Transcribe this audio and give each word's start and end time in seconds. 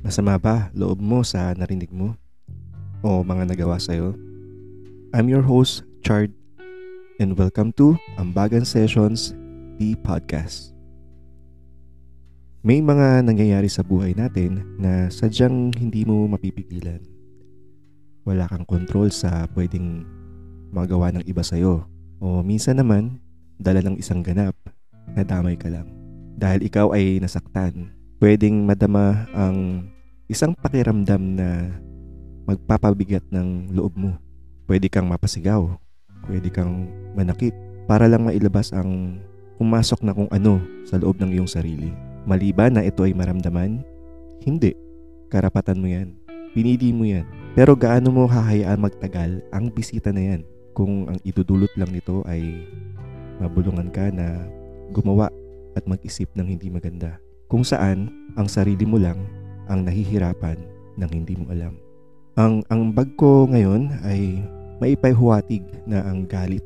Masama 0.00 0.40
ba 0.40 0.72
loob 0.72 0.96
mo 1.04 1.20
sa 1.20 1.52
narinig 1.52 1.92
mo? 1.92 2.16
O 3.04 3.20
mga 3.20 3.52
nagawa 3.52 3.76
sa'yo? 3.76 4.16
I'm 5.12 5.28
your 5.28 5.44
host, 5.44 5.84
Chard, 6.00 6.32
and 7.20 7.36
welcome 7.36 7.68
to 7.76 8.00
Ambagan 8.16 8.64
Sessions, 8.64 9.36
the 9.76 9.92
podcast. 10.00 10.72
May 12.64 12.80
mga 12.80 13.28
nangyayari 13.28 13.68
sa 13.68 13.84
buhay 13.84 14.16
natin 14.16 14.64
na 14.80 15.12
sadyang 15.12 15.76
hindi 15.76 16.08
mo 16.08 16.24
mapipigilan. 16.32 17.04
Wala 18.24 18.48
kang 18.48 18.64
kontrol 18.64 19.12
sa 19.12 19.52
pwedeng 19.52 20.08
magawa 20.72 21.12
ng 21.12 21.28
iba 21.28 21.44
sa'yo. 21.44 21.84
O 22.24 22.40
minsan 22.40 22.80
naman, 22.80 23.20
dala 23.60 23.84
ng 23.84 24.00
isang 24.00 24.24
ganap, 24.24 24.56
nadamay 25.12 25.60
ka 25.60 25.68
lang. 25.68 25.92
Dahil 26.40 26.64
ikaw 26.64 26.96
ay 26.96 27.20
nasaktan, 27.20 27.99
pwedeng 28.20 28.68
madama 28.68 29.24
ang 29.32 29.88
isang 30.28 30.52
pakiramdam 30.52 31.40
na 31.40 31.72
magpapabigat 32.44 33.24
ng 33.32 33.72
loob 33.72 33.96
mo. 33.96 34.12
Pwede 34.68 34.92
kang 34.92 35.08
mapasigaw, 35.08 35.72
pwede 36.28 36.52
kang 36.52 36.84
manakit 37.16 37.56
para 37.88 38.04
lang 38.06 38.28
mailabas 38.28 38.76
ang 38.76 39.18
pumasok 39.56 40.04
na 40.04 40.12
kung 40.12 40.28
ano 40.28 40.60
sa 40.84 41.00
loob 41.00 41.16
ng 41.16 41.32
iyong 41.32 41.48
sarili. 41.48 41.96
Maliban 42.28 42.76
na 42.76 42.84
ito 42.84 43.08
ay 43.08 43.16
maramdaman, 43.16 43.80
hindi. 44.44 44.76
Karapatan 45.32 45.80
mo 45.80 45.88
yan. 45.88 46.12
Pinili 46.52 46.92
mo 46.92 47.08
yan. 47.08 47.24
Pero 47.56 47.72
gaano 47.72 48.12
mo 48.12 48.28
hahayaan 48.28 48.84
magtagal 48.84 49.40
ang 49.48 49.72
bisita 49.72 50.12
na 50.12 50.36
yan 50.36 50.42
kung 50.76 51.08
ang 51.08 51.16
idudulot 51.24 51.72
lang 51.74 51.88
nito 51.88 52.20
ay 52.28 52.68
mabulungan 53.40 53.88
ka 53.88 54.12
na 54.12 54.44
gumawa 54.92 55.32
at 55.72 55.88
mag-isip 55.88 56.28
ng 56.36 56.46
hindi 56.46 56.68
maganda. 56.68 57.16
Kung 57.50 57.66
saan 57.66 58.06
ang 58.38 58.46
sarili 58.46 58.86
mo 58.86 58.94
lang 58.94 59.18
ang 59.66 59.82
nahihirapan 59.82 60.54
ng 61.02 61.10
hindi 61.10 61.34
mo 61.34 61.50
alam. 61.50 61.74
Ang 62.38 62.62
ang 62.70 62.94
bag 62.94 63.10
ko 63.18 63.50
ngayon 63.50 63.90
ay 64.06 64.38
maipayhuwatig 64.78 65.66
na 65.82 66.06
ang 66.06 66.30
galit 66.30 66.62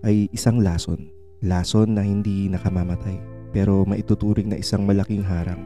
ay 0.00 0.32
isang 0.32 0.64
lason. 0.64 1.12
Lason 1.44 1.92
na 1.92 2.00
hindi 2.00 2.48
nakamamatay 2.48 3.20
pero 3.52 3.84
maituturing 3.84 4.48
na 4.48 4.56
isang 4.56 4.88
malaking 4.88 5.20
harang. 5.20 5.60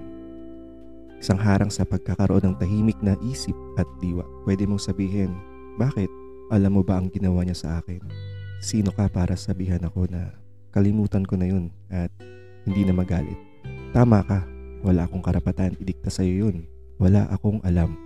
Isang 1.23 1.39
harang 1.39 1.71
sa 1.71 1.87
pagkakaroon 1.87 2.51
ng 2.51 2.59
tahimik 2.59 2.99
na 3.07 3.15
isip 3.23 3.55
at 3.79 3.87
diwa. 4.03 4.27
Pwede 4.43 4.67
mong 4.67 4.83
sabihin, 4.83 5.31
bakit? 5.79 6.11
Alam 6.51 6.79
mo 6.79 6.83
ba 6.83 6.99
ang 6.99 7.07
ginawa 7.15 7.47
niya 7.47 7.55
sa 7.55 7.69
akin? 7.79 8.03
Sino 8.59 8.91
ka 8.91 9.07
para 9.07 9.39
sabihan 9.39 9.83
ako 9.87 10.11
na 10.11 10.35
kalimutan 10.75 11.23
ko 11.23 11.39
na 11.39 11.47
yun 11.47 11.71
at 11.87 12.11
hindi 12.67 12.83
na 12.83 12.93
magalit? 12.93 13.39
Tama 13.95 14.21
ka, 14.27 14.56
wala 14.87 15.11
akong 15.11 15.27
karapatan 15.27 15.75
idikta 15.83 16.15
sa'yo 16.15 16.47
yun 16.47 16.71
wala 16.97 17.27
akong 17.29 17.59
alam 17.67 17.99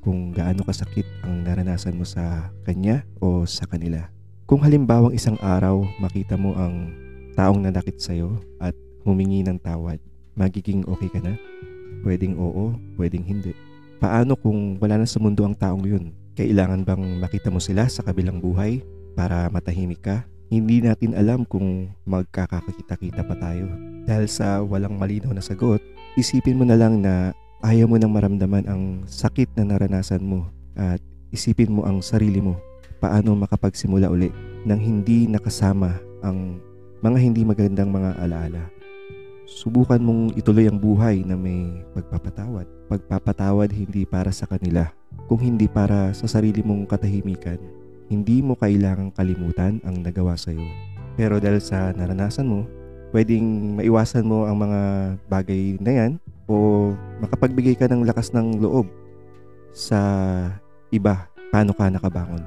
kung 0.00 0.30
gaano 0.32 0.64
kasakit 0.64 1.04
ang 1.26 1.44
naranasan 1.44 1.98
mo 1.98 2.06
sa 2.06 2.48
kanya 2.64 3.04
o 3.18 3.44
sa 3.44 3.66
kanila. 3.66 4.08
Kung 4.48 4.64
halimbawang 4.64 5.12
isang 5.12 5.36
araw 5.42 5.84
makita 6.00 6.38
mo 6.38 6.56
ang 6.56 6.94
taong 7.36 7.60
nanakit 7.60 8.00
sa'yo 8.00 8.40
at 8.56 8.72
humingi 9.04 9.44
ng 9.44 9.60
tawad, 9.60 10.00
magiging 10.32 10.86
okay 10.88 11.12
ka 11.12 11.20
na? 11.20 11.36
Pwedeng 12.06 12.40
oo, 12.40 12.72
pwedeng 12.96 13.26
hindi. 13.26 13.52
Paano 13.98 14.38
kung 14.38 14.78
wala 14.80 15.02
na 15.02 15.04
sa 15.04 15.20
mundo 15.20 15.44
ang 15.44 15.58
taong 15.58 15.84
yun? 15.84 16.14
Kailangan 16.38 16.86
bang 16.86 17.04
makita 17.20 17.50
mo 17.50 17.58
sila 17.58 17.90
sa 17.90 18.06
kabilang 18.06 18.38
buhay 18.40 18.80
para 19.12 19.50
matahimik 19.50 20.00
ka? 20.00 20.24
Hindi 20.48 20.80
natin 20.80 21.12
alam 21.12 21.44
kung 21.44 21.92
magkakakita-kita 22.08 23.26
pa 23.26 23.36
tayo. 23.36 23.87
Dahil 24.08 24.24
sa 24.24 24.64
walang 24.64 24.96
malinaw 24.96 25.36
na 25.36 25.44
sagot, 25.44 25.84
isipin 26.16 26.56
mo 26.56 26.64
na 26.64 26.80
lang 26.80 27.04
na 27.04 27.36
ayaw 27.60 27.84
mo 27.84 28.00
nang 28.00 28.16
maramdaman 28.16 28.64
ang 28.64 29.04
sakit 29.04 29.52
na 29.60 29.68
naranasan 29.68 30.24
mo 30.24 30.48
at 30.80 30.96
isipin 31.28 31.76
mo 31.76 31.84
ang 31.84 32.00
sarili 32.00 32.40
mo 32.40 32.56
paano 33.04 33.36
makapagsimula 33.36 34.08
uli 34.08 34.32
nang 34.64 34.80
hindi 34.80 35.28
nakasama 35.28 35.92
ang 36.24 36.56
mga 37.04 37.18
hindi 37.20 37.44
magandang 37.44 37.92
mga 37.92 38.16
alaala. 38.18 38.64
Subukan 39.48 40.02
mong 40.02 40.36
ituloy 40.36 40.68
ang 40.68 40.80
buhay 40.80 41.22
na 41.24 41.38
may 41.38 41.84
pagpapatawad. 41.96 42.64
Pagpapatawad 42.90 43.70
hindi 43.72 44.04
para 44.04 44.28
sa 44.28 44.44
kanila, 44.44 44.88
kung 45.30 45.40
hindi 45.40 45.70
para 45.70 46.12
sa 46.12 46.28
sarili 46.28 46.60
mong 46.60 46.90
katahimikan. 46.90 47.56
Hindi 48.08 48.40
mo 48.40 48.56
kailangang 48.56 49.12
kalimutan 49.12 49.84
ang 49.84 50.00
nagawa 50.00 50.36
sa 50.36 50.52
iyo. 50.52 50.64
Pero 51.16 51.40
dahil 51.40 51.60
sa 51.60 51.92
naranasan 51.92 52.48
mo, 52.48 52.64
pwedeng 53.12 53.78
maiwasan 53.80 54.28
mo 54.28 54.44
ang 54.44 54.58
mga 54.60 54.80
bagay 55.28 55.80
na 55.80 55.92
yan 55.92 56.12
o 56.48 56.90
makapagbigay 57.24 57.76
ka 57.76 57.88
ng 57.88 58.04
lakas 58.04 58.32
ng 58.32 58.60
loob 58.60 58.88
sa 59.72 60.00
iba 60.92 61.28
paano 61.52 61.72
ka 61.72 61.88
nakabangon. 61.88 62.44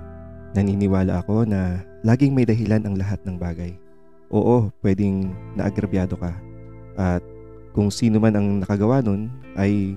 Naniniwala 0.52 1.24
ako 1.24 1.48
na 1.48 1.82
laging 2.04 2.36
may 2.36 2.46
dahilan 2.46 2.84
ang 2.84 2.96
lahat 2.98 3.22
ng 3.24 3.38
bagay. 3.40 3.72
Oo, 4.32 4.72
pwedeng 4.84 5.32
naagrabyado 5.56 6.18
ka. 6.20 6.34
At 7.00 7.24
kung 7.72 7.88
sino 7.88 8.20
man 8.20 8.36
ang 8.36 8.48
nakagawa 8.60 9.00
nun 9.00 9.32
ay 9.56 9.96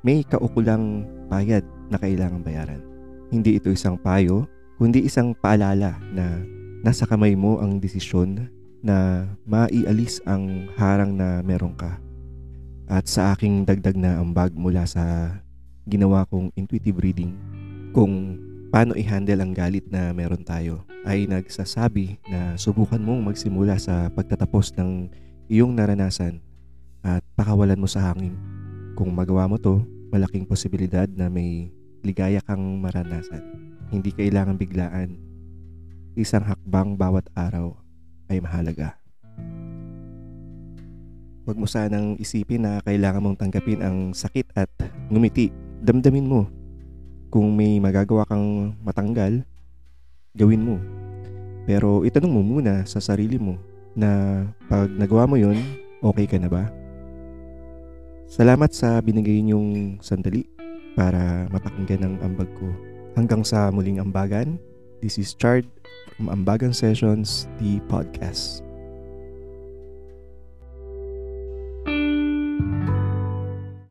may 0.00 0.24
kaukulang 0.24 1.04
bayad 1.28 1.64
na 1.92 2.00
kailangang 2.00 2.44
bayaran. 2.44 2.80
Hindi 3.28 3.60
ito 3.60 3.68
isang 3.68 4.00
payo, 4.00 4.48
kundi 4.80 5.04
isang 5.04 5.36
paalala 5.36 6.00
na 6.16 6.40
nasa 6.80 7.04
kamay 7.04 7.36
mo 7.36 7.60
ang 7.60 7.76
desisyon 7.76 8.48
na 8.80 9.28
maialis 9.44 10.20
ang 10.24 10.68
harang 10.76 11.16
na 11.16 11.44
meron 11.44 11.76
ka 11.76 12.00
at 12.90 13.06
sa 13.06 13.36
aking 13.36 13.62
dagdag 13.62 13.94
na 13.94 14.18
ambag 14.18 14.50
mula 14.56 14.82
sa 14.88 15.36
ginawa 15.86 16.26
kong 16.26 16.50
intuitive 16.58 16.98
reading 16.98 17.36
kung 17.94 18.40
paano 18.70 18.94
i-handle 18.98 19.42
ang 19.42 19.52
galit 19.54 19.86
na 19.90 20.10
meron 20.10 20.42
tayo 20.42 20.82
ay 21.06 21.24
nagsasabi 21.30 22.20
na 22.28 22.54
subukan 22.54 23.00
mong 23.00 23.32
magsimula 23.32 23.78
sa 23.80 24.10
pagtatapos 24.12 24.74
ng 24.76 25.08
iyong 25.50 25.74
naranasan 25.74 26.38
at 27.00 27.24
pakawalan 27.34 27.80
mo 27.80 27.88
sa 27.88 28.12
hangin. 28.12 28.36
Kung 28.94 29.10
magawa 29.16 29.48
mo 29.48 29.56
to, 29.56 29.80
malaking 30.12 30.44
posibilidad 30.44 31.08
na 31.08 31.32
may 31.32 31.72
ligaya 32.04 32.44
kang 32.44 32.78
maranasan. 32.78 33.42
Hindi 33.88 34.12
kailangan 34.12 34.60
biglaan. 34.60 35.16
Isang 36.14 36.44
hakbang 36.44 37.00
bawat 37.00 37.26
araw 37.32 37.74
ay 38.30 38.38
mahalaga. 38.38 38.94
Huwag 41.44 41.58
mo 41.58 41.66
sanang 41.66 42.14
isipin 42.22 42.62
na 42.62 42.78
kailangan 42.86 43.18
mong 43.18 43.40
tanggapin 43.42 43.82
ang 43.82 44.14
sakit 44.14 44.54
at 44.54 44.70
ngumiti. 45.10 45.50
Damdamin 45.82 46.30
mo. 46.30 46.46
Kung 47.26 47.58
may 47.58 47.82
magagawa 47.82 48.22
kang 48.30 48.78
matanggal, 48.86 49.42
gawin 50.38 50.62
mo. 50.62 50.76
Pero 51.66 52.06
itanong 52.06 52.38
mo 52.38 52.42
muna 52.46 52.86
sa 52.86 53.02
sarili 53.02 53.34
mo 53.34 53.58
na 53.98 54.42
pag 54.70 54.86
nagawa 54.94 55.26
mo 55.26 55.34
yon, 55.34 55.58
okay 55.98 56.30
ka 56.30 56.38
na 56.38 56.46
ba? 56.46 56.70
Salamat 58.30 58.70
sa 58.70 59.02
binigay 59.02 59.42
niyong 59.42 59.98
sandali 59.98 60.46
para 60.94 61.50
mapakinggan 61.50 62.06
ang 62.06 62.14
ambag 62.22 62.46
ko. 62.54 62.70
Hanggang 63.18 63.42
sa 63.42 63.74
muling 63.74 63.98
ambagan, 63.98 64.54
this 65.00 65.18
is 65.18 65.34
Chard 65.34 65.66
from 66.16 66.28
Ambagan 66.28 66.74
Sessions, 66.74 67.48
the 67.58 67.80
podcast. 67.88 68.69